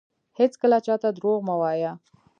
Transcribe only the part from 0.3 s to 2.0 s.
هیڅکله چاته درواغ مه وایه